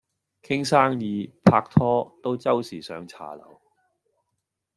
[0.41, 3.61] 傾生意拍拖都周時上茶樓